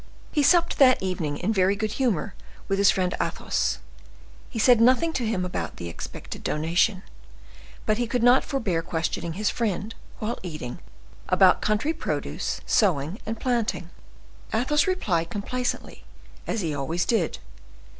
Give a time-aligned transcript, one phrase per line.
[0.31, 2.33] He supped that evening, in very good humor,
[2.67, 3.77] with his friend Athos;
[4.49, 7.03] he said nothing to him about the expected donation,
[7.85, 10.79] but he could not forbear questioning his friend, while eating,
[11.29, 13.91] about country produce, sowing, and planting.
[14.51, 16.03] Athos replied complacently,
[16.47, 17.37] as he always did.